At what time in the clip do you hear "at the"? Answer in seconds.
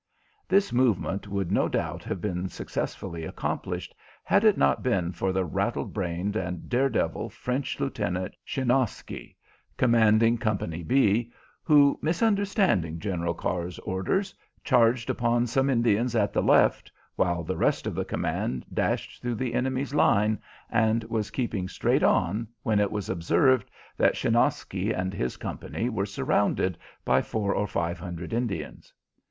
16.15-16.41